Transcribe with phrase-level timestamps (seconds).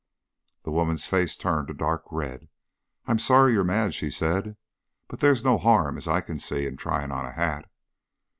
[0.63, 2.47] The woman's face turned a dark red.
[3.05, 4.57] "I'm sorry you're mad," she said,
[5.07, 7.69] "but there's no harm, as I can see, in tryin' on a hat."